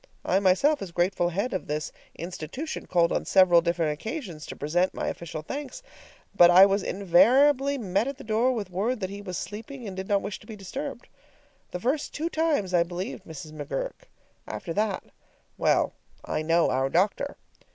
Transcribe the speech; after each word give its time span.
I 0.25 0.39
myself, 0.39 0.81
as 0.81 0.91
grateful 0.91 1.29
head 1.29 1.53
of 1.53 1.67
this 1.67 1.91
institution, 2.15 2.87
called 2.87 3.11
on 3.11 3.23
several 3.23 3.61
different 3.61 3.93
occasions 3.93 4.47
to 4.47 4.55
present 4.55 4.95
my 4.95 5.09
official 5.09 5.43
thanks, 5.43 5.83
but 6.33 6.49
I 6.49 6.65
was 6.65 6.81
invariably 6.81 7.77
met 7.77 8.07
at 8.07 8.17
the 8.17 8.23
door 8.23 8.51
with 8.51 8.71
word 8.71 8.99
that 9.01 9.11
he 9.11 9.21
was 9.21 9.37
sleeping 9.37 9.87
and 9.87 9.95
did 9.95 10.07
not 10.07 10.23
wish 10.23 10.39
to 10.39 10.47
be 10.47 10.55
disturbed. 10.55 11.07
The 11.69 11.79
first 11.79 12.15
two 12.15 12.31
times 12.31 12.73
I 12.73 12.81
believed 12.81 13.25
Mrs. 13.25 13.51
McGurk; 13.51 14.09
after 14.47 14.73
that 14.73 15.03
well, 15.55 15.93
I 16.25 16.41
know 16.41 16.71
our 16.71 16.89
doctor! 16.89 17.37